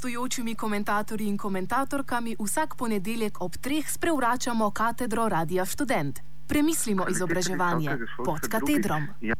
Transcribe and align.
gostujočimi 0.00 0.54
komentatorji 0.54 1.28
in 1.28 1.36
komentatorkami 1.36 2.36
vsak 2.40 2.76
ponedeljek 2.76 3.40
ob 3.40 3.56
treh 3.60 3.84
sprevračamo 3.88 4.70
katedro 4.70 5.28
Radia 5.28 5.64
Student. 5.64 6.20
Premislimo 6.48 7.04
izobraževanje 7.08 7.98
pod 8.24 8.48
katedrom. 8.48 9.02
Ja. 9.20 9.34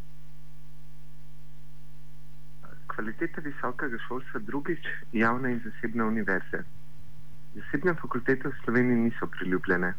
Kvaliteta 2.87 3.41
visokega 3.41 3.97
šolstva 4.09 4.41
drugič, 4.41 4.85
javne 5.13 5.53
in 5.53 5.61
zasebne 5.65 6.05
univerze. 6.05 6.61
Zasebne 7.55 7.95
fakultete 7.95 8.49
v 8.49 8.53
Sloveniji 8.65 8.97
niso 9.09 9.27
priljubljene. 9.27 9.95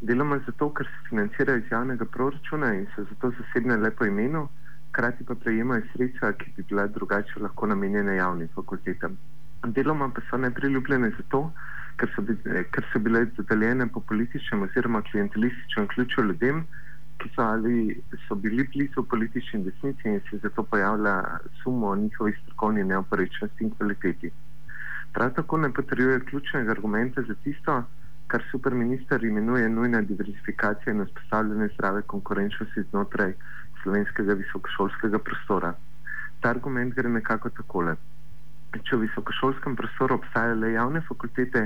Deloma 0.00 0.38
zato, 0.46 0.68
ker 0.74 0.86
se 0.86 1.08
financirajo 1.08 1.58
iz 1.58 1.70
javnega 1.72 2.04
proračuna 2.04 2.74
in 2.74 2.86
so 2.94 3.06
zato 3.08 3.32
zasebne 3.40 3.76
le 3.76 3.90
po 3.90 4.04
imenu, 4.04 4.48
hkrati 4.90 5.24
pa 5.24 5.34
prejemajo 5.34 5.88
sredstva, 5.94 6.32
ki 6.32 6.52
bi 6.56 6.62
bila 6.62 6.86
drugače 6.86 7.40
lahko 7.40 7.66
namenjena 7.66 8.12
javnim 8.20 8.52
fakultetam. 8.54 9.16
Deloma 9.64 10.08
pa 10.14 10.20
so 10.30 10.36
nepriljubljene 10.36 11.10
zato, 11.16 11.52
ker 11.96 12.10
so, 12.14 12.22
bile, 12.22 12.64
ker 12.74 12.84
so 12.92 13.00
bile 13.00 13.24
dodeljene 13.36 13.86
po 13.92 14.00
političnem 14.00 14.62
oziroma 14.62 15.02
klientelističnem 15.02 15.88
ključu 15.88 16.24
ljudem, 16.28 16.64
ki 17.18 17.30
so 17.34 17.42
ali 17.42 18.02
so 18.26 18.34
bili 18.34 18.66
blizu 18.74 19.04
politični 19.08 19.62
desnici 19.64 20.08
in 20.08 20.20
se 20.30 20.38
zato 20.42 20.62
pojavlja 20.62 21.14
sumo 21.62 21.88
o 21.88 21.96
njihovi 21.96 22.34
strokovni 22.42 22.84
neoporečnosti 22.84 23.64
in 23.64 23.70
kvaliteti. 23.70 24.30
Prav 25.12 25.30
tako 25.34 25.56
ne 25.56 25.72
potrjuje 25.72 26.20
ključnega 26.20 26.70
argumenta 26.70 27.22
za 27.22 27.34
tisto, 27.44 27.82
kar 28.26 28.42
superminister 28.50 29.24
imenuje 29.24 29.68
nujna 29.68 30.00
diversifikacija 30.02 30.92
in 30.92 31.04
vzpostavljanje 31.04 31.68
zdrave 31.74 32.02
konkurenčnosti 32.02 32.82
znotraj 32.90 33.32
slovenskega 33.82 34.34
visokošolskega 34.34 35.18
prostora. 35.18 35.74
Ta 36.40 36.50
argument 36.50 36.94
gre 36.94 37.08
nekako 37.08 37.50
takole. 37.50 37.96
Če 38.74 38.96
v 38.96 39.06
visokošolskem 39.06 39.76
prostoru 39.78 40.16
obstajajo 40.18 40.56
le 40.58 40.72
javne 40.72 41.00
fakultete, 41.06 41.60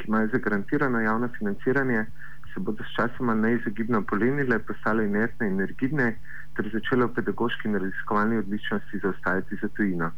ki 0.00 0.08
imajo 0.08 0.30
zagarantirano 0.32 1.02
javno 1.04 1.28
financiranje, 1.38 2.06
se 2.52 2.60
bodo 2.60 2.84
s 2.84 2.94
časoma 2.96 3.34
neizogibno 3.34 4.00
polenile, 4.02 4.58
postale 4.58 5.04
inertne 5.04 5.50
in 5.52 5.60
rigidne, 5.60 6.08
ter 6.56 6.70
začele 6.72 7.10
v 7.10 7.14
pedagoški 7.18 7.68
in 7.68 7.76
raziskovalni 7.76 8.40
odličnosti 8.40 9.02
zaostajati 9.04 9.60
za 9.62 9.68
tujino. 9.76 10.10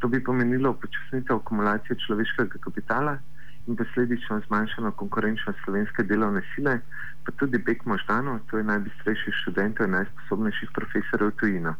To 0.00 0.08
bi 0.08 0.24
pomenilo 0.24 0.72
upočasnitev 0.72 1.36
akumulacije 1.36 2.00
človeškega 2.06 2.60
kapitala 2.66 3.18
in 3.66 3.76
posledično 3.76 4.40
zmanjšano 4.46 4.92
konkurenčnost 5.00 5.58
slovenske 5.64 6.02
delovne 6.08 6.42
sile, 6.54 6.78
pa 7.24 7.32
tudi 7.40 7.58
beg 7.58 7.84
možganov, 7.84 8.40
to 8.48 8.58
je 8.58 8.70
najbistrejših 8.72 9.34
študentov 9.42 9.86
in 9.86 9.98
najsposobnejših 10.00 10.72
profesorjev 10.76 11.36
tujino. 11.40 11.76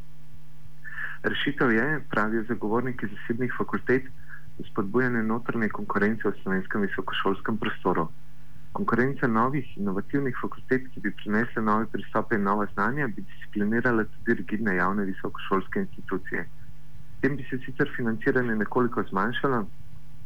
Rešitev 1.24 1.72
je, 1.72 2.00
pravijo 2.10 2.44
zagovorniki 2.48 3.06
zasebnih 3.06 3.52
fakultet, 3.58 4.02
spodbujanje 4.70 5.22
notrne 5.22 5.68
konkurence 5.68 6.28
v 6.28 6.32
slovenskem 6.42 6.82
visokošolskem 6.84 7.56
prostoru. 7.56 8.08
Konkurenca 8.76 9.26
novih 9.26 9.70
inovativnih 9.78 10.36
fakultet, 10.42 10.84
ki 10.92 11.00
bi 11.00 11.14
prinesle 11.22 11.62
nove 11.62 11.86
pristope 11.92 12.36
in 12.36 12.44
nova 12.44 12.66
znanja, 12.74 13.08
bi 13.08 13.24
disciplinirala 13.24 14.04
tudi 14.04 14.36
rigidne 14.42 14.74
javne 14.76 15.06
visokošolske 15.08 15.80
institucije. 15.86 16.44
Tem 17.22 17.36
bi 17.36 17.46
se 17.48 17.58
sicer 17.64 17.88
financiranje 17.96 18.56
nekoliko 18.60 19.06
zmanjšalo, 19.08 19.64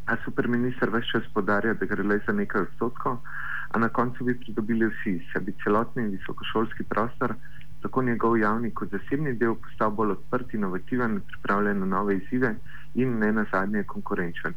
a 0.06 0.16
superminister 0.24 0.90
več 0.90 1.12
čas 1.12 1.30
podarja, 1.34 1.76
da 1.78 1.86
gre 1.86 2.02
le 2.02 2.18
za 2.26 2.34
nekaj 2.34 2.66
odstotkov, 2.66 3.22
a 3.70 3.78
na 3.78 3.88
koncu 3.88 4.24
bi 4.24 4.34
pridobili 4.34 4.90
vsi, 4.90 5.20
se 5.30 5.46
bi 5.46 5.54
celotni 5.62 6.08
visokošolski 6.16 6.90
prostor, 6.90 7.38
tako 7.82 8.02
njegov 8.02 8.38
javni 8.38 8.70
kot 8.70 8.90
zasebni 8.90 9.34
del, 9.38 9.54
postal 9.64 9.90
bolj 9.90 10.16
odprt, 10.16 10.54
inovativen, 10.54 11.20
pripravljen 11.32 11.78
na 11.78 11.86
nove 11.86 12.16
izzive 12.16 12.54
in 12.94 13.18
ne 13.18 13.32
na 13.32 13.44
zadnje 13.52 13.84
konkurenčen. 13.92 14.54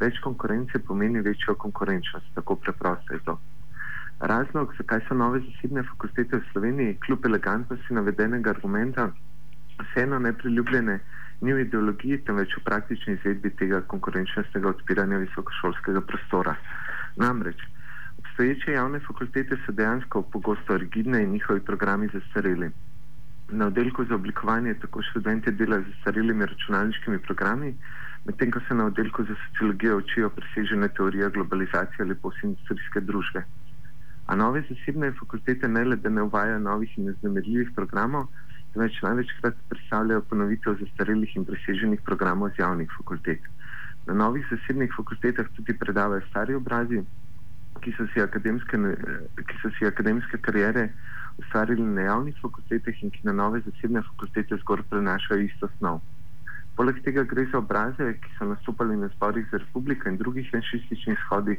Več 0.00 0.20
konkurence 0.24 0.78
pomeni 0.78 1.20
večjo 1.20 1.54
konkurenčnost, 1.54 2.34
tako 2.34 2.56
preprosto 2.56 3.14
je 3.14 3.20
to. 3.24 3.38
Razlog, 4.20 4.74
zakaj 4.78 5.00
so 5.08 5.14
nove 5.14 5.40
zasebne 5.40 5.82
fakultete 5.82 6.36
v 6.36 6.46
Sloveniji, 6.52 6.98
kljub 7.06 7.26
elegantnosti 7.26 7.94
navedenega 7.94 8.50
argumenta, 8.50 9.10
vseeno 9.80 10.18
nepriljubljene, 10.18 10.98
ni 11.40 11.52
v 11.56 11.64
ideologiji, 11.64 12.20
temveč 12.26 12.56
v 12.56 12.64
praktični 12.64 13.14
izvedbi 13.16 13.50
tega 13.56 13.80
konkurenčnostnega 13.92 14.68
odpiranja 14.74 15.22
visokošolskega 15.22 16.02
prostora. 16.04 16.56
Namreč, 17.16 17.64
obstoječe 18.40 18.72
javne 18.72 19.00
fakultete 19.00 19.56
so 19.66 19.72
dejansko 19.72 20.22
pogosto 20.22 20.76
rigidne 20.76 21.22
in 21.22 21.30
njihovi 21.30 21.60
programi 21.60 22.08
zastareli. 22.12 22.70
Na 23.50 23.66
oddelku 23.66 24.04
za 24.04 24.14
oblikovanje 24.14 24.74
tako 24.74 25.02
študente 25.02 25.50
delajo 25.50 25.82
z 25.82 25.90
zastarelimi 25.90 26.46
računalniškimi 26.46 27.18
programi, 27.18 27.74
medtem 28.24 28.50
ko 28.50 28.60
se 28.68 28.74
na 28.74 28.86
oddelku 28.86 29.24
za 29.24 29.36
sociologijo 29.42 29.98
učijo 29.98 30.30
presežene 30.30 30.88
teorije 30.88 31.30
globalizacije 31.30 32.06
ali 32.06 32.14
postindustrijske 32.14 33.00
družbe. 33.00 33.44
A 34.26 34.36
nove 34.36 34.64
zasebne 34.70 35.12
fakultete 35.20 35.68
ne 35.68 35.84
le, 35.84 35.96
da 35.96 36.08
ne 36.08 36.22
uvajajo 36.22 36.58
novih 36.58 36.98
in 36.98 37.12
neznemirljivih 37.12 37.76
programov, 37.76 38.26
temveč 38.72 39.02
največkrat 39.02 39.64
predstavljajo 39.68 40.24
ponovitev 40.32 40.80
zastarelih 40.80 41.36
in 41.36 41.44
preseženih 41.44 42.00
programov 42.08 42.56
z 42.56 42.64
javnih 42.64 42.98
fakultet. 42.98 43.40
Na 44.06 44.14
novih 44.14 44.46
zasebnih 44.50 44.96
fakultetah 44.96 45.56
tudi 45.56 45.76
predavajo 45.78 46.24
stari 46.30 46.54
obrazi, 46.54 47.04
ki 47.80 47.92
so 47.96 48.06
si 48.12 48.20
akademske, 48.20 48.78
ki 49.48 49.58
so 49.62 49.70
si 49.78 49.86
akademske 49.86 50.38
karijere 50.38 50.88
ustvarili 51.38 51.82
na 51.82 52.00
javnih 52.00 52.36
fakultetah 52.42 53.02
in 53.02 53.10
ki 53.10 53.20
na 53.24 53.32
nove 53.32 53.60
zasebne 53.66 54.02
fakultete 54.02 54.56
zgor 54.62 54.82
prenašajo 54.90 55.46
isto 55.46 55.68
snov. 55.78 56.00
Poleg 56.76 57.00
tega 57.04 57.24
gre 57.28 57.44
za 57.52 57.58
obraze, 57.58 58.12
ki 58.22 58.30
so 58.38 58.46
nastopali 58.48 58.96
na 58.96 59.08
zborih 59.16 59.46
za 59.52 59.58
republiko 59.58 60.08
in 60.08 60.16
drugih 60.16 60.52
janšističnih 60.52 61.18
shodih, 61.26 61.58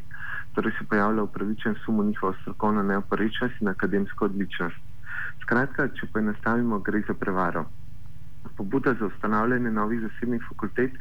torej 0.55 0.73
se 0.77 0.85
pojavlja 0.89 1.23
upravičen 1.23 1.75
sum 1.85 1.99
o 1.99 2.03
njihovo 2.03 2.33
strokovno 2.41 2.83
neoporečnost 2.83 3.61
in 3.61 3.67
akademsko 3.67 4.25
odličnost. 4.25 4.81
Skratka, 5.43 5.87
če 5.97 6.09
poenostavimo, 6.13 6.79
gre 6.79 7.03
za 7.07 7.13
prevaro. 7.13 7.65
Pobuda 8.57 8.93
za 8.99 9.05
ustanavljanje 9.05 9.71
novih 9.71 10.01
zasebnih 10.07 10.41
fakultet 10.49 10.97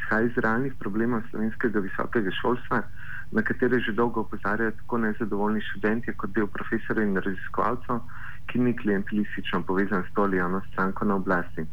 izhaja 0.00 0.26
iz 0.26 0.38
realnih 0.38 0.74
problemov 0.78 1.22
slovenskega 1.30 1.78
visokega 1.80 2.30
šolstva, 2.40 2.82
na 3.30 3.42
katere 3.42 3.80
že 3.80 3.92
dolgo 3.92 4.20
opozarjajo 4.20 4.70
tako 4.70 4.98
nezadovoljni 4.98 5.60
študenti, 5.60 6.14
kot 6.14 6.32
del 6.34 6.46
profesorjev 6.46 7.08
in 7.08 7.16
raziskovalcev, 7.16 8.00
ki 8.46 8.58
ni 8.58 8.76
klientelistično 8.76 9.62
povezan 9.62 10.02
s 10.02 10.14
to 10.14 10.22
ali 10.22 10.38
eno 10.38 10.60
stranko 10.72 11.04
na 11.04 11.14
oblasti. 11.14 11.66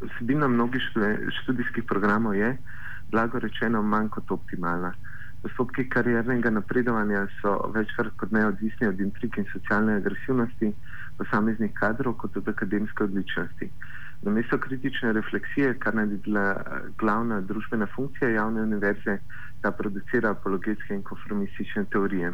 Vsebina 0.00 0.48
mnogih 0.48 0.82
študijskih 1.40 1.84
programov 1.88 2.34
je, 2.36 2.56
blago 3.08 3.38
rečeno, 3.38 3.82
manj 3.82 4.08
kot 4.08 4.30
optimalna. 4.30 4.92
Postopki 5.42 5.88
kariernega 5.88 6.50
napredovanja 6.50 7.26
so 7.40 7.56
večkrat 7.74 8.12
kot 8.20 8.32
neodvisni 8.32 8.88
od 8.88 9.00
intrig 9.00 9.38
in 9.38 9.46
socialne 9.52 9.96
agresivnosti 9.96 10.72
posameznih 11.16 11.72
kadrov 11.74 12.16
kot 12.20 12.36
od 12.36 12.48
akademske 12.48 13.04
odličnosti. 13.04 13.70
Namesto 14.22 14.58
kritične 14.58 15.12
refleksije, 15.12 15.74
kar 15.78 15.94
naj 15.94 16.06
bi 16.06 16.18
bila 16.24 16.46
eh, 16.52 16.88
glavna 16.98 17.40
družbena 17.40 17.86
funkcija 17.96 18.30
javne 18.30 18.62
univerze, 18.62 19.18
ta 19.62 19.72
producira 19.72 20.30
apologetske 20.30 20.94
in 20.94 21.02
konformistične 21.02 21.84
teorije. 21.90 22.32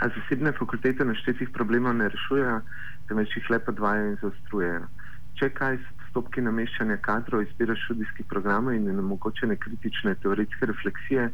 A 0.00 0.08
zasebne 0.08 0.52
fakultete 0.52 1.04
naštetih 1.04 1.50
problemov 1.54 1.94
ne 1.96 2.08
rešujejo, 2.08 2.60
temveč 3.08 3.36
jih 3.36 3.50
le 3.50 3.58
podvajajo 3.58 4.10
in 4.10 4.18
zaostrujejo. 4.22 4.88
Če 5.36 5.50
kaj 5.52 5.78
so 5.78 5.96
postopki 6.16 6.40
nameščanja 6.40 6.96
kadrov, 7.04 7.42
izbira 7.44 7.74
študijskih 7.76 8.24
programov 8.30 8.72
in 8.72 8.88
omogočene 8.88 9.56
kritične 9.60 10.14
teoretske 10.22 10.66
refleksije 10.66 11.26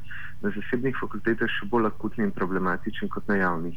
na 0.43 0.51
zasebnih 0.57 0.97
fakultetah 0.99 1.47
še 1.47 1.69
bolj 1.71 1.87
akutni 1.87 2.25
in 2.27 2.33
problematični 2.35 3.09
kot 3.09 3.29
na 3.31 3.37
javnih. 3.39 3.77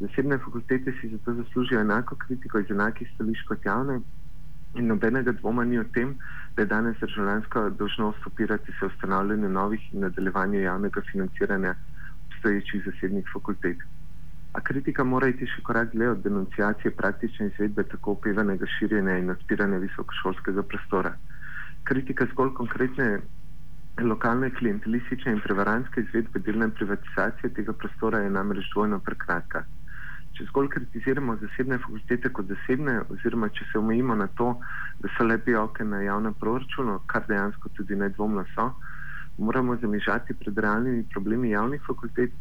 Zasebne 0.00 0.38
fakultete 0.40 0.94
si 1.00 1.10
zato 1.12 1.34
zaslužijo 1.36 1.82
enako 1.84 2.16
kritiko 2.16 2.62
iz 2.64 2.72
enakih 2.72 3.10
stališč 3.12 3.44
kot 3.50 3.68
javne 3.68 4.00
in 4.74 4.86
nobenega 4.86 5.32
dvoma 5.32 5.64
ni 5.64 5.78
o 5.78 5.84
tem, 5.84 6.16
da 6.56 6.62
je 6.62 6.66
danes 6.66 6.96
državljanska 7.00 7.68
dožnost 7.78 8.26
opirati 8.26 8.72
se 8.78 8.86
ustanavljanju 8.86 9.48
novih 9.48 9.88
in 9.92 10.00
nadaljevanju 10.00 10.60
javnega 10.60 11.00
financiranja 11.12 11.74
obstoječih 12.26 12.82
zasebnih 12.86 13.26
fakultet. 13.32 13.76
A 14.52 14.60
kritika 14.60 15.04
mora 15.04 15.28
iti 15.28 15.46
še 15.48 15.62
korak 15.64 15.92
dlje 15.92 16.08
od 16.10 16.22
denunciacije 16.24 16.90
praktične 16.96 17.46
izvedbe 17.46 17.84
tako 17.92 18.16
upevanega 18.18 18.66
širjenja 18.78 19.16
in 19.18 19.30
odpiranja 19.30 19.78
visokošolskega 19.84 20.62
prostora. 20.62 21.14
Kritika 21.88 22.26
zgolj 22.32 22.52
konkretne 22.58 23.06
lokalne 24.00 24.50
klientelistične 24.58 25.32
in 25.32 25.40
prevarantske 25.40 26.04
izvedbe 26.04 26.40
delne 26.40 26.68
privatizacije 26.70 27.54
tega 27.56 27.72
prostora 27.72 28.18
je 28.24 28.30
namreč 28.30 28.68
dvojno 28.74 29.00
prekratka. 29.00 29.64
Če 30.32 30.46
zgolj 30.48 30.68
kritiziramo 30.72 31.36
zasebne 31.40 31.78
fakultete 31.78 32.30
kot 32.32 32.48
zasebne, 32.48 33.02
oziroma 33.12 33.50
če 33.52 33.66
se 33.72 33.78
omejimo 33.78 34.14
na 34.16 34.28
to, 34.38 34.54
da 35.00 35.10
so 35.16 35.26
lepi 35.26 35.54
oke 35.54 35.84
na 35.84 36.00
javnem 36.02 36.34
proračunu, 36.40 37.00
kar 37.06 37.26
dejansko 37.28 37.72
tudi 37.76 37.98
nedvomno 38.00 38.46
so, 38.54 38.70
moramo 39.38 39.76
zamižati 39.76 40.34
pred 40.40 40.58
realnimi 40.58 41.04
problemi 41.12 41.52
javnih 41.52 41.84
fakultet 41.86 42.32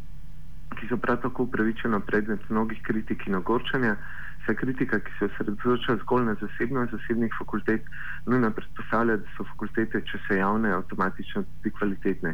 ki 0.80 0.88
so 0.88 0.98
prav 0.98 1.18
tako 1.22 1.44
upravičeno 1.44 2.00
predmet 2.00 2.50
mnogih 2.50 2.82
kritik 2.84 3.28
in 3.28 3.36
ogorčanja, 3.36 3.96
Vsa 4.42 4.56
kritika, 4.58 4.98
ki 5.00 5.12
se 5.20 5.26
osredotoča 5.26 5.96
zgolj 6.02 6.24
na 6.26 6.34
zasebnost 6.40 6.92
zasebnih 6.96 7.34
fakultet, 7.38 7.84
nujno 8.26 8.50
predpostavlja, 8.58 9.18
da 9.22 9.28
so 9.36 9.46
fakultete, 9.52 10.02
če 10.02 10.18
so 10.24 10.38
javne, 10.40 10.72
avtomatično 10.74 11.44
tudi 11.44 11.72
kvalitetne. 11.78 12.32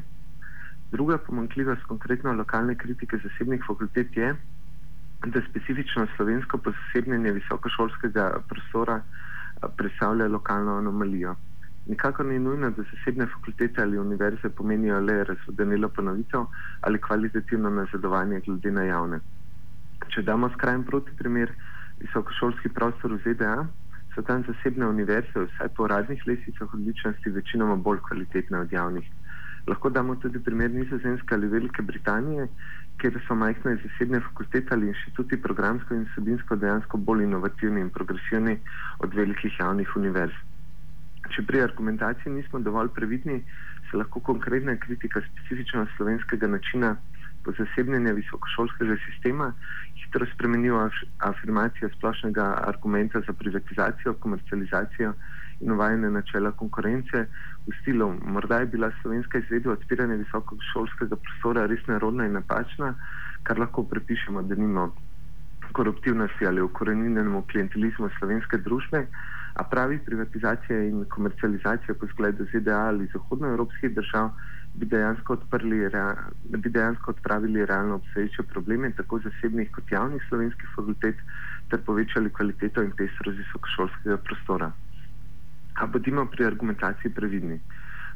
Druga 0.93 1.17
pomankljivost 1.25 1.83
konkretno 1.89 2.31
lokalne 2.33 2.77
kritike 2.79 3.19
zasebnih 3.25 3.65
fakultet 3.67 4.15
je, 4.15 4.29
da 5.25 5.41
specifično 5.49 6.07
slovensko 6.15 6.57
posebnjenje 6.57 7.31
visokošolskega 7.31 8.39
prostora 8.49 9.01
predstavlja 9.77 10.27
lokalno 10.27 10.77
anomalijo. 10.77 11.35
Nikakor 11.87 12.25
ni 12.25 12.39
nujno, 12.39 12.69
da 12.69 12.83
zasebne 12.83 13.25
fakultete 13.25 13.81
ali 13.81 13.97
univerze 13.97 14.49
pomenijo 14.49 14.99
le 14.99 15.23
razvodenilo 15.23 15.89
ponovitev 15.89 16.45
ali 16.81 17.01
kvalitativno 17.01 17.69
nazadovanje 17.69 18.39
glede 18.45 18.71
na 18.71 18.83
javne. 18.83 19.19
Če 20.07 20.21
damo 20.21 20.49
skrajen 20.49 20.83
proti 20.83 21.11
primer, 21.17 21.51
visokošolski 21.99 22.69
prostor 22.69 23.13
v 23.13 23.21
ZDA, 23.23 23.65
so 24.15 24.21
tam 24.21 24.43
zasebne 24.47 24.87
univerze, 24.87 25.45
vsaj 25.45 25.69
po 25.77 25.87
radnih 25.87 26.27
lesicah 26.27 26.73
odličnosti, 26.73 27.29
večinoma 27.29 27.75
bolj 27.75 28.03
kvalitetne 28.09 28.59
od 28.59 28.71
javnih. 28.71 29.09
Lahko 29.67 29.89
damo 29.89 30.15
tudi 30.15 30.39
primer 30.39 30.71
Nizozemske 30.71 31.35
ali 31.35 31.47
Velike 31.47 31.81
Britanije, 31.81 32.47
kjer 33.01 33.19
so 33.27 33.35
majhne 33.35 33.75
zasebne 33.83 34.19
fakultete 34.25 34.73
ali 34.75 34.87
inštituti 34.91 35.41
programsko 35.41 35.95
in 35.95 36.05
vsebinsko 36.11 36.55
dejansko 36.63 36.97
bolj 37.09 37.23
inovativni 37.23 37.81
in 37.81 37.89
progresivni 37.89 38.57
od 38.99 39.13
velikih 39.13 39.59
javnih 39.59 39.95
univerz. 39.95 40.37
Če 41.35 41.43
pri 41.47 41.61
argumentaciji 41.61 42.33
nismo 42.33 42.59
dovolj 42.59 42.89
previdni, 42.95 43.43
se 43.91 43.97
lahko 43.97 44.19
konkretna 44.19 44.75
kritika 44.85 45.21
specifično 45.29 45.85
slovenskega 45.97 46.47
načina 46.47 46.95
zasebnjenja 47.57 48.11
visokošolskega 48.13 48.97
sistema 49.05 49.53
hitro 49.95 50.25
spremeni 50.33 50.71
v 50.71 50.89
afirmacijo 51.29 51.89
splošnega 51.95 52.47
argumenta 52.67 53.21
za 53.27 53.33
privatizacijo, 53.33 54.13
komercializacijo 54.13 55.13
in 55.59 55.71
uvajanje 55.71 56.09
načela 56.09 56.51
konkurence 56.51 57.25
v 57.67 57.75
stilu, 57.81 58.13
morda 58.21 58.59
je 58.59 58.65
bila 58.65 58.91
slovenska 59.01 59.39
izvedba 59.39 59.71
odpiranja 59.71 60.15
visokošolskega 60.15 61.15
prostora 61.15 61.65
res 61.67 61.83
nerodna 61.87 62.25
in 62.25 62.37
napačna, 62.37 62.93
kar 63.43 63.59
lahko 63.59 63.83
prepišemo, 63.83 64.43
da 64.43 64.55
nimo 64.55 64.91
koruptivnosti 65.73 66.47
ali 66.47 66.61
ukorenjenemu 66.61 67.43
klientelizmu 67.51 68.09
slovenske 68.19 68.57
družbe, 68.57 69.07
a 69.57 69.63
pravi 69.63 69.97
privatizacija 70.05 70.83
in 70.85 71.05
komercializacija 71.09 71.95
po 71.99 72.07
zgledu 72.13 72.45
ZDA 72.53 72.79
ali 72.91 73.09
zahodnoevropskih 73.13 73.95
držav 73.95 74.29
bi 74.73 74.85
dejansko, 74.85 75.33
odprli, 75.33 75.79
bi 76.43 76.69
dejansko 76.69 77.11
odpravili 77.11 77.65
realno 77.65 77.95
obstoječe 77.95 78.43
probleme 78.43 78.91
tako 78.97 79.19
zasebnih 79.19 79.71
kot 79.71 79.91
javnih 79.91 80.23
slovenskih 80.29 80.69
fakultet 80.75 81.15
ter 81.69 81.81
povečali 81.85 82.29
kvaliteto 82.29 82.83
in 82.83 82.91
pestrost 82.91 83.37
visokošolskega 83.37 84.17
prostora. 84.17 84.71
A 85.77 85.85
bodimo 85.85 86.25
pri 86.25 86.45
argumentaciji 86.45 87.13
previdni. 87.13 87.59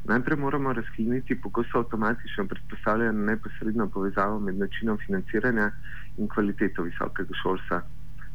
Najprej 0.04 0.38
moramo 0.38 0.72
razkliniti 0.72 1.40
pogosto 1.40 1.78
avtomatično 1.78 2.46
predpostavljeno 2.46 3.24
neposredno 3.26 3.86
povezavo 3.88 4.40
med 4.40 4.58
načinom 4.58 4.98
financiranja 5.06 5.70
in 6.18 6.28
kvaliteto 6.28 6.82
visokega 6.82 7.34
šolstva. 7.42 7.82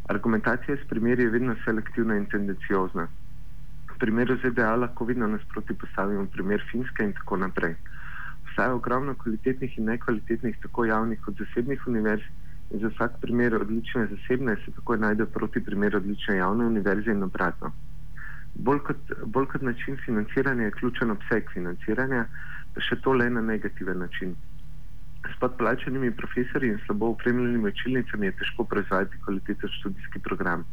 Argumentacija 0.08 0.78
s 0.78 0.88
primeri 0.90 1.24
je 1.24 1.30
vedno 1.30 1.56
selektivna 1.66 2.16
in 2.16 2.26
tendenciozna. 2.26 3.08
V 3.92 4.00
primeru 4.00 4.38
ZDA 4.44 4.76
lahko 4.76 5.06
vidno 5.06 5.28
nasproti 5.28 5.74
postavimo 5.74 6.26
primer 6.26 6.64
Finske 6.72 7.04
in 7.04 7.14
tako 7.14 7.38
naprej 7.38 7.76
obstaja 8.58 8.74
ogromno 8.74 9.14
kvalitetnih 9.16 9.78
in 9.78 9.86
nekvalitetnih, 9.86 10.56
tako 10.62 10.86
javnih 10.86 11.20
kot 11.22 11.36
zasebnih 11.38 11.88
univerz, 11.88 12.24
in 12.72 12.80
za 12.80 12.90
vsak 12.90 13.20
primer 13.22 13.56
odlične 13.56 14.08
zasebne 14.08 14.56
se 14.66 14.72
takoj 14.72 14.98
najde 14.98 15.26
proti 15.26 15.62
primeru 15.64 15.98
odlične 15.98 16.38
javne 16.38 16.66
univerze 16.66 17.12
in 17.12 17.24
obratno. 17.24 17.72
Bolj 18.58 18.80
kot, 18.90 19.12
bolj 19.26 19.46
kot 19.54 19.62
način 19.62 19.98
financiranja 20.06 20.64
je 20.64 20.72
ključen 20.80 21.12
obseg 21.12 21.50
financiranja, 21.54 22.26
še 22.90 22.98
to 23.06 23.14
le 23.14 23.30
na 23.30 23.42
negativen 23.42 24.00
način. 24.00 24.36
S 25.28 25.40
podplačenimi 25.40 26.12
profesori 26.18 26.70
in 26.72 26.80
slabo 26.86 27.10
upremljenimi 27.14 27.72
učilnicami 27.74 28.26
je 28.26 28.36
težko 28.42 28.66
proizvajati 28.74 29.22
kvaliteten 29.26 29.74
študijski 29.80 30.22
program. 30.30 30.66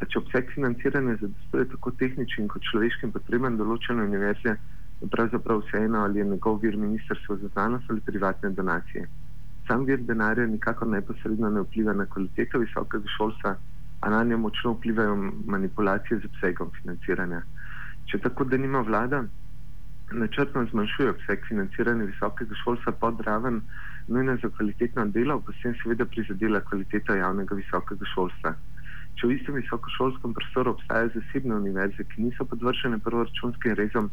A 0.00 0.08
če 0.08 0.18
obseg 0.20 0.52
financiranja 0.54 1.16
zadostuje 1.20 1.68
tako 1.74 1.92
tehničnim 2.02 2.48
kot 2.48 2.64
človeškim 2.70 3.12
potrebam 3.16 3.56
določene 3.60 4.04
univerze, 4.08 4.56
pravzaprav 5.08 5.64
vseeno, 5.64 6.04
ali 6.04 6.20
je 6.20 6.28
njegov 6.28 6.60
vir 6.62 6.76
ministrstvo 6.76 7.36
za 7.42 7.48
znanost 7.52 7.90
ali 7.90 8.00
privatne 8.00 8.50
donacije. 8.50 9.08
Sam 9.68 9.84
vir 9.88 10.00
denarja 10.08 10.46
nikakor 10.46 10.88
neposredno 10.88 11.50
ne 11.50 11.64
vpliva 11.66 11.92
na 11.96 12.06
kvaliteto 12.06 12.58
visokega 12.58 13.12
šolstva, 13.16 13.54
a 14.00 14.10
na 14.10 14.24
njo 14.24 14.38
močno 14.38 14.72
vplivajo 14.72 15.16
manipulacije 15.46 16.20
z 16.20 16.24
obsegom 16.30 16.70
financiranja. 16.80 17.42
Če 18.10 18.18
tako, 18.18 18.44
da 18.44 18.56
nima 18.56 18.80
vlada, 18.80 19.24
načrtno 20.12 20.64
zmanjšuje 20.70 21.10
obseg 21.10 21.44
financiranja 21.48 22.04
visokega 22.04 22.54
šolstva 22.64 22.92
pod 22.92 23.20
raven, 23.26 23.60
nujno 24.08 24.36
za 24.42 24.48
kvalitetno 24.56 25.04
delo, 25.06 25.40
pa 25.46 25.52
s 25.52 25.62
tem 25.62 25.76
seveda 25.82 26.04
prizadela 26.04 26.60
kvaliteto 26.60 27.14
javnega 27.14 27.54
visokega 27.54 28.08
šolstva. 28.14 28.54
Če 29.20 29.28
v 29.28 29.36
istem 29.36 29.58
visokošolskem 29.60 30.34
prostoru 30.34 30.74
obstajajo 30.74 31.12
zasebne 31.14 31.54
univerze, 31.54 32.04
ki 32.08 32.26
niso 32.26 32.44
podvršene 32.48 32.98
proračunskim 33.04 33.76
rezom, 33.78 34.10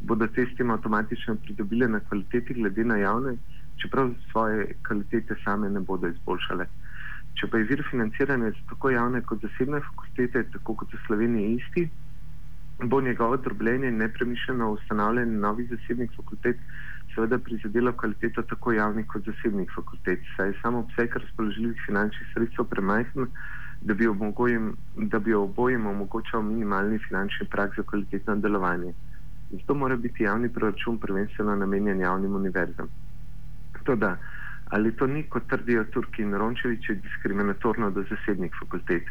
bodo 0.00 0.26
te 0.26 0.46
s 0.46 0.56
tem 0.56 0.70
avtomatično 0.70 1.36
pridobile 1.44 1.88
na 1.88 2.00
kvaliteti 2.00 2.54
glede 2.54 2.84
na 2.84 2.96
javne, 2.96 3.36
čeprav 3.82 4.12
svoje 4.30 4.74
kvalitete 4.88 5.36
same 5.44 5.70
ne 5.70 5.80
bodo 5.80 6.08
izboljšale. 6.08 6.66
Če 7.36 7.50
pa 7.52 7.60
je 7.60 7.68
vir 7.68 7.84
financiranja 7.90 8.50
za 8.50 8.62
tako 8.72 8.90
javne 8.94 9.20
kot 9.28 9.42
zasebne 9.44 9.82
fakultete, 9.90 10.46
tako 10.54 10.74
kot 10.80 10.94
v 10.94 11.00
Sloveniji 11.06 11.56
isti, 11.58 11.88
bo 12.84 13.00
njegovo 13.00 13.36
drobljenje 13.36 13.88
in 13.88 14.00
nepremišljeno 14.00 14.70
ustanavljanje 14.72 15.40
novih 15.44 15.68
zasebnih 15.70 16.12
fakultet 16.16 16.60
seveda 17.14 17.38
prizadelo 17.38 17.92
kvaliteto 17.92 18.42
tako 18.42 18.72
javnih 18.72 19.06
kot 19.06 19.24
zasebnih 19.24 19.70
fakultet, 19.74 20.20
saj 20.36 20.48
je 20.48 20.58
samo 20.62 20.78
obseg 20.78 21.16
razpoložljivih 21.16 21.82
finančnih 21.86 22.28
sredstev 22.34 22.68
premajhen, 22.70 23.30
da 23.80 23.94
bi, 23.94 24.08
da 24.94 25.18
bi 25.18 25.34
obojem 25.34 25.86
omogočal 25.86 26.42
minimalni 26.42 26.98
finančni 27.08 27.46
prak 27.50 27.76
za 27.76 27.82
kvalitetno 27.82 28.36
delovanje. 28.36 28.92
Zato 29.50 29.74
mora 29.74 29.96
biti 29.96 30.24
javni 30.24 30.48
proračun 30.52 30.98
prvenstveno 30.98 31.56
namenjen 31.56 32.00
javnim 32.00 32.34
univerzam. 32.34 32.88
Toda, 33.84 34.16
ali 34.74 34.96
to 34.96 35.06
ni, 35.06 35.22
kot 35.30 35.46
trdijo 35.48 35.84
Turki 35.94 36.22
in 36.22 36.34
Rončeviči, 36.34 36.98
diskriminatorno 37.02 37.90
do 37.90 38.04
zasebnih 38.10 38.52
fakultet? 38.60 39.06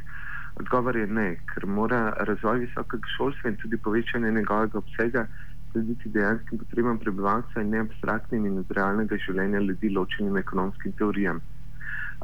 Odgovor 0.55 0.95
je 0.95 1.07
ne, 1.07 1.27
ker 1.51 1.65
mora 1.67 2.13
razvoj 2.27 2.59
visokega 2.65 3.11
šolstva 3.17 3.49
in 3.51 3.57
tudi 3.59 3.77
povečanje 3.77 4.31
njegovega 4.31 4.77
obsega 4.77 5.27
slediti 5.71 6.09
dejanskim 6.09 6.59
potrebam 6.59 6.99
prebivalca 6.99 7.61
in 7.61 7.69
ne 7.69 7.79
abstraktnim 7.83 8.45
in 8.45 8.59
od 8.63 8.71
realnega 8.77 9.17
življenja 9.27 9.59
ljudi 9.59 9.89
ločenim 9.97 10.37
ekonomskim 10.37 10.93
teorijam. 10.99 11.41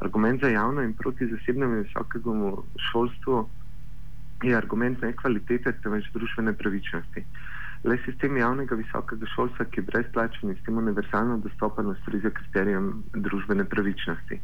Argument 0.05 0.41
za 0.43 0.49
javno 0.49 0.83
in 0.87 0.93
proti 0.93 1.27
zasebnemu 1.27 1.81
visokemu 1.81 2.51
šolstvu 2.91 3.41
je 4.47 4.55
argument 4.57 5.01
ne 5.01 5.11
kvalitete, 5.15 5.73
temveč 5.83 6.07
družbene 6.13 6.53
pravičnosti. 6.57 7.25
Le 7.83 7.97
sistem 8.05 8.37
javnega 8.37 8.75
visokega 8.77 9.25
šolstva, 9.33 9.65
ki 9.73 9.79
je 9.81 9.87
brezplačen 9.87 10.51
in 10.51 10.57
s 10.57 10.65
tem 10.65 10.77
univerzalno 10.77 11.39
dostopen, 11.41 11.87
ustreza 11.89 12.29
kriterijem 12.29 12.91
družbene 13.13 13.65
pravičnosti. 13.65 14.37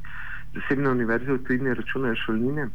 Zasebne 0.55 0.89
univerze 0.89 1.35
v 1.35 1.43
tujini 1.45 1.75
računajo 1.77 2.17
šolnine, 2.23 2.65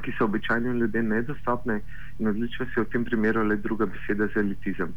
ki 0.00 0.14
so 0.16 0.24
običajnim 0.24 0.80
ljudem 0.80 1.12
nedostopne 1.12 1.80
in 2.18 2.28
odlično 2.32 2.66
se 2.72 2.80
v 2.80 2.88
tem 2.94 3.04
primeru 3.04 3.44
le 3.44 3.56
druga 3.56 3.86
beseda 3.86 4.26
za 4.32 4.40
elitizem. 4.40 4.96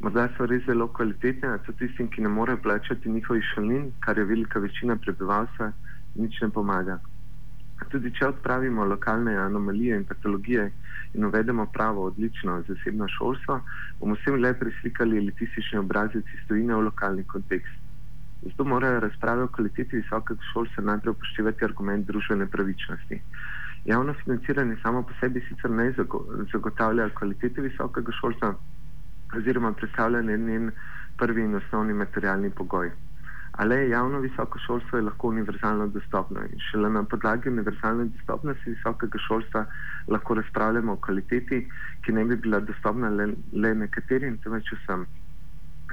Morda 0.00 0.28
so 0.36 0.46
res 0.46 0.62
zelo 0.70 0.86
kvalitetne, 0.94 1.48
a 1.56 1.58
so 1.66 1.74
tistim, 1.74 2.06
ki 2.08 2.22
ne 2.22 2.30
morejo 2.30 2.62
plačati 2.62 3.10
njihovih 3.10 3.44
šolnin, 3.54 3.90
kar 4.06 4.18
je 4.18 4.24
velika 4.24 4.62
večina 4.62 4.96
prebivalstva, 4.96 5.72
nič 6.14 6.40
ne 6.42 6.50
pomaga. 6.50 7.00
Tudi 7.86 8.10
če 8.10 8.26
odpravimo 8.26 8.84
lokalne 8.84 9.36
anomalije 9.38 9.96
in 9.96 10.04
patologije 10.04 10.64
in 11.14 11.24
uvedemo 11.24 11.66
pravo, 11.72 12.04
odlično 12.10 12.62
zasebno 12.68 13.06
šolstvo, 13.08 13.60
bomo 14.00 14.16
vsem 14.18 14.40
le 14.42 14.50
preslikali 14.58 15.18
elitistični 15.18 15.78
obrazec 15.78 16.34
iz 16.34 16.42
tujine 16.48 16.74
v 16.74 16.88
lokalni 16.90 17.24
kontekst. 17.24 17.78
Zato 18.42 18.64
morajo 18.64 19.00
razprave 19.00 19.42
o 19.42 19.48
kvaliteti 19.54 19.96
visokega 20.02 20.50
šolstva 20.52 20.84
najprej 20.90 21.14
upoštevati 21.16 21.64
argument 21.64 22.06
družbene 22.06 22.46
pravičnosti. 22.46 23.22
Javno 23.84 24.14
financiranje 24.24 24.76
samo 24.82 25.02
po 25.02 25.14
sebi 25.20 25.40
sicer 25.48 25.70
ne 25.70 25.92
zagotavlja 26.52 27.08
kvalitete 27.20 27.62
visokega 27.62 28.12
šolstva 28.20 28.54
oziroma 29.38 29.72
predstavlja 29.72 30.22
njen 30.22 30.70
prvi 31.16 31.42
in 31.42 31.54
osnovni 31.54 31.94
materialni 31.94 32.50
pogoj. 32.50 32.90
Ali 33.58 33.90
javno 33.90 34.20
visoko 34.20 34.58
šolstvo 34.58 34.98
je 34.98 35.04
lahko 35.04 35.28
univerzalno 35.28 35.86
dostopno 35.94 36.40
in 36.46 36.60
šele 36.70 36.90
na 36.90 37.00
podlagi 37.02 37.48
univerzalne 37.48 38.04
dostopnosti 38.04 38.70
visokega 38.70 39.18
šolstva 39.18 39.64
lahko 40.08 40.34
razpravljamo 40.34 40.92
o 40.92 41.00
kvaliteti, 41.06 41.58
ki 42.04 42.12
ne 42.12 42.24
bi 42.24 42.36
bila 42.36 42.60
dostopna 42.60 43.08
le, 43.08 43.26
le 43.52 43.72
nekaterim, 43.80 44.36
temveč 44.44 44.70
vsem. 44.76 45.02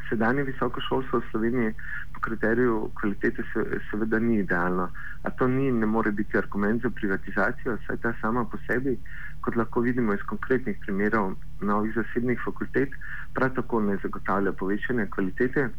Sedanje 0.09 0.43
visoko 0.43 0.83
šolstvo 0.87 1.19
v 1.19 1.31
Sloveniji 1.31 1.71
po 2.13 2.21
kriteriju 2.27 2.75
kvalitete 2.99 3.47
se, 3.53 3.65
seveda 3.89 4.19
ni 4.19 4.37
idealno, 4.43 4.85
a 5.23 5.33
to 5.39 5.47
ni 5.47 5.65
in 5.71 5.79
ne 5.79 5.89
more 5.95 6.11
biti 6.11 6.37
argument 6.37 6.85
za 6.85 6.93
privatizacijo, 6.99 7.77
saj 7.87 7.97
ta 8.05 8.13
sama 8.21 8.45
po 8.45 8.61
sebi, 8.67 8.93
kot 9.41 9.57
lahko 9.57 9.81
vidimo 9.87 10.13
iz 10.13 10.21
konkretnih 10.29 10.77
primerov 10.85 11.33
novih 11.61 11.97
zasebnih 11.97 12.45
fakultet, 12.45 12.93
prav 13.33 13.57
tako 13.57 13.81
ne 13.89 13.97
zagotavlja 14.05 14.53
povečanja 14.53 15.09
kvalitete, 15.17 15.69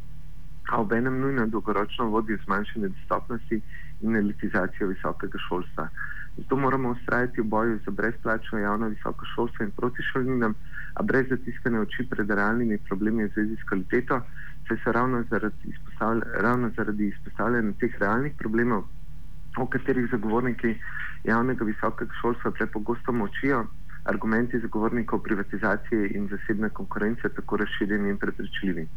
a 0.69 0.81
ob 0.81 0.93
enem 0.93 1.21
nujno 1.21 1.47
dolgoročno 1.47 2.09
vodi 2.11 2.35
v 2.35 2.43
zmanjšanje 2.45 2.89
dostopnosti 2.89 3.61
in 4.01 4.17
elitizacijo 4.17 4.89
visokega 4.89 5.39
šolstva. 5.49 5.89
Zato 6.37 6.57
moramo 6.57 6.91
ustrajati 6.91 7.41
v 7.41 7.45
boju 7.45 7.79
za 7.85 7.91
brezplačno 7.91 8.59
javno 8.59 8.89
visoko 8.89 9.25
šolstvo 9.35 9.65
in 9.65 9.71
proti 9.71 10.03
šolninam, 10.03 10.55
a 10.95 11.03
brez 11.03 11.29
zatiskane 11.29 11.81
oči 11.81 12.09
pred 12.11 12.31
realnimi 12.31 12.79
problemi 12.89 13.25
v 13.25 13.33
zvezi 13.35 13.57
s 13.57 13.69
kvaliteto, 13.69 14.21
saj 14.69 14.79
so 14.85 14.93
ravno 14.93 15.25
zaradi, 15.31 15.73
ravno 16.47 16.71
zaradi 16.77 17.09
izpostavljanja 17.09 17.73
teh 17.81 17.99
realnih 18.01 18.35
problemov, 18.39 18.85
o 19.57 19.67
katerih 19.67 20.09
zagovorniki 20.11 20.75
javnega 21.25 21.65
visokega 21.65 22.13
šolstva 22.21 22.51
prepogosto 22.51 23.13
močijo, 23.13 23.67
argumenti 24.05 24.61
zagovornikov 24.61 25.23
privatizacije 25.23 26.11
in 26.15 26.29
zasebne 26.29 26.69
konkurence 26.69 27.29
tako 27.29 27.57
razširjeni 27.57 28.11
in 28.11 28.19
prepričljivi. 28.19 28.89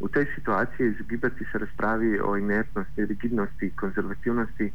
V 0.00 0.08
tej 0.08 0.26
situaciji 0.34 0.90
izogibati 0.90 1.44
se 1.52 1.58
razpravi 1.58 2.20
o 2.20 2.36
inertnosti, 2.36 3.06
rigidnosti, 3.06 3.70
konzervativnosti 3.76 4.72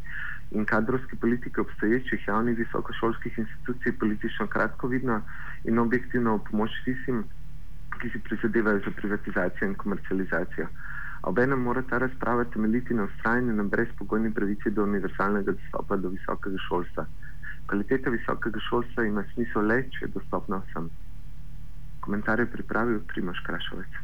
in 0.51 0.65
kadrovski 0.65 1.15
politiki 1.15 1.59
obstoječih 1.59 2.27
javnih 2.27 2.57
visokošolskih 2.57 3.37
institucij 3.37 3.97
politično 3.99 4.47
kratkovidno 4.47 5.21
in 5.63 5.79
objektivno 5.79 6.35
v 6.35 6.43
pomoč 6.49 6.71
tistim, 6.85 7.23
ki 7.99 8.09
si 8.09 8.19
prizadevajo 8.19 8.79
za 8.85 8.91
privatizacijo 8.91 9.67
in 9.67 9.75
komercializacijo. 9.75 10.67
Obenem 11.21 11.59
mora 11.61 11.81
ta 11.81 11.97
razprava 11.97 12.43
temeljiti 12.43 12.93
na 12.93 13.03
ustrajanju 13.03 13.53
na 13.53 13.63
brezpogojni 13.63 14.33
pravici 14.33 14.71
do 14.71 14.83
univerzalnega 14.83 15.51
dostopa 15.51 15.95
do 15.95 16.09
visokega 16.09 16.57
šolstva. 16.67 17.05
Kvaliteta 17.67 18.09
visokega 18.09 18.59
šolstva 18.69 19.03
ima 19.03 19.23
smisel 19.33 19.67
le, 19.67 19.83
če 19.91 20.05
je 20.05 20.13
dostopna 20.13 20.61
vsem. 20.67 20.89
Komentar 21.99 22.39
je 22.39 22.51
pripravil 22.51 23.01
Primoš 23.07 23.43
Krašovec. 23.45 23.99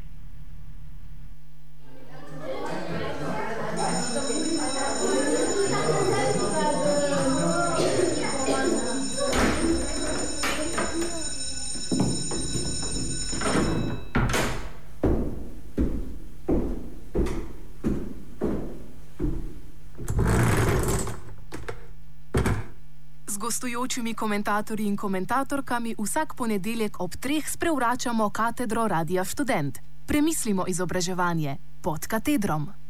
Gostujočimi 23.45 24.13
komentatorji 24.13 24.87
in 24.87 24.97
komentatorkami 24.97 25.95
vsak 25.99 26.35
ponedeljek 26.35 26.99
ob 26.99 27.15
treh 27.15 27.49
sprevračamo 27.49 28.29
katedro 28.29 28.87
Radia 28.87 29.25
Student. 29.25 29.79
Premislimo 30.05 30.65
izobraževanje 30.67 31.57
pod 31.85 32.07
katedrom. 32.07 32.84